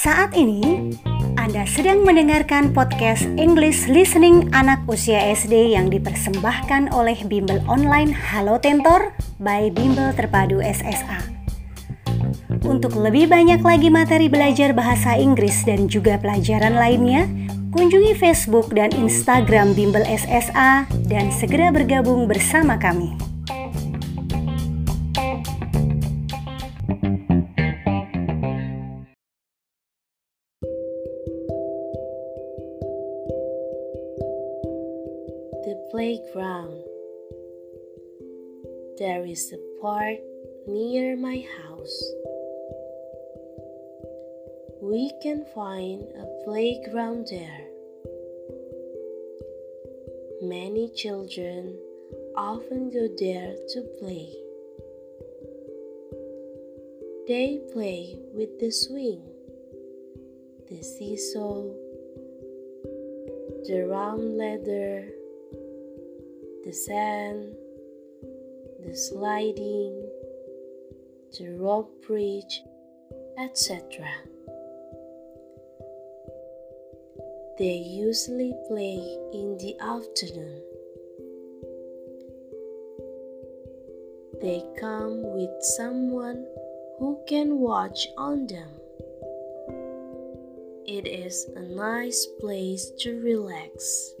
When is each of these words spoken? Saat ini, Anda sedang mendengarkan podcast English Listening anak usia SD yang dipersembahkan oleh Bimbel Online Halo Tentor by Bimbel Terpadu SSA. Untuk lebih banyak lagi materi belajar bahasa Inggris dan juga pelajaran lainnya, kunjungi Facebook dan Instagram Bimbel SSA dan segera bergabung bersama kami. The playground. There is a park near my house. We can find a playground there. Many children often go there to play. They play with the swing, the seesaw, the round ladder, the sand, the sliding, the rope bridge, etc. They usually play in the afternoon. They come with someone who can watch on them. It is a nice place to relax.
Saat 0.00 0.32
ini, 0.32 0.96
Anda 1.36 1.68
sedang 1.68 2.08
mendengarkan 2.08 2.72
podcast 2.72 3.28
English 3.36 3.84
Listening 3.84 4.48
anak 4.56 4.80
usia 4.88 5.20
SD 5.36 5.76
yang 5.76 5.92
dipersembahkan 5.92 6.96
oleh 6.96 7.20
Bimbel 7.28 7.60
Online 7.68 8.08
Halo 8.16 8.56
Tentor 8.56 9.12
by 9.44 9.68
Bimbel 9.68 10.16
Terpadu 10.16 10.64
SSA. 10.64 11.20
Untuk 12.64 12.96
lebih 12.96 13.28
banyak 13.28 13.60
lagi 13.60 13.92
materi 13.92 14.32
belajar 14.32 14.72
bahasa 14.72 15.20
Inggris 15.20 15.68
dan 15.68 15.84
juga 15.84 16.16
pelajaran 16.16 16.80
lainnya, 16.80 17.28
kunjungi 17.76 18.16
Facebook 18.16 18.72
dan 18.72 18.88
Instagram 18.96 19.76
Bimbel 19.76 20.08
SSA 20.08 20.88
dan 21.04 21.28
segera 21.28 21.68
bergabung 21.68 22.24
bersama 22.24 22.80
kami. 22.80 23.29
The 35.70 35.86
playground. 35.92 36.82
There 38.98 39.24
is 39.24 39.52
a 39.52 39.80
park 39.80 40.18
near 40.66 41.16
my 41.16 41.46
house. 41.58 41.98
We 44.82 45.12
can 45.22 45.46
find 45.54 46.02
a 46.18 46.26
playground 46.44 47.28
there. 47.30 47.68
Many 50.42 50.90
children 50.96 51.78
often 52.36 52.90
go 52.90 53.06
there 53.16 53.54
to 53.68 53.80
play. 54.00 54.34
They 57.28 57.60
play 57.72 58.18
with 58.34 58.58
the 58.58 58.72
swing, 58.72 59.22
the 60.68 60.82
seesaw, 60.82 61.62
the 63.68 63.86
round 63.88 64.36
ladder, 64.36 65.19
the 66.64 66.72
sand, 66.72 67.54
the 68.84 68.94
sliding, 68.94 70.08
the 71.38 71.48
rope 71.58 72.04
bridge, 72.06 72.62
etc. 73.38 74.06
They 77.58 77.76
usually 77.76 78.54
play 78.68 78.96
in 79.32 79.56
the 79.58 79.76
afternoon. 79.80 80.62
They 84.40 84.62
come 84.78 85.22
with 85.34 85.50
someone 85.60 86.46
who 86.98 87.18
can 87.26 87.58
watch 87.58 88.08
on 88.16 88.46
them. 88.46 88.68
It 90.86 91.06
is 91.06 91.48
a 91.54 91.60
nice 91.60 92.26
place 92.40 92.90
to 93.00 93.20
relax. 93.20 94.12